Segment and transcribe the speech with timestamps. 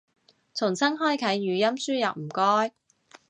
[0.55, 2.73] 重新開啟語音輸入唔該